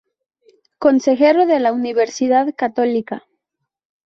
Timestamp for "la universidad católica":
1.59-3.23